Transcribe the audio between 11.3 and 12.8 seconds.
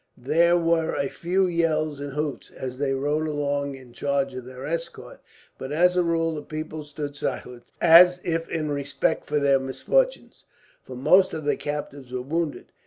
of the captives were wounded.